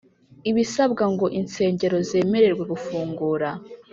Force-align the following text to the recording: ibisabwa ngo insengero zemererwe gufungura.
ibisabwa 0.49 1.03
ngo 1.13 1.25
insengero 1.39 1.97
zemererwe 2.09 2.63
gufungura. 2.71 3.49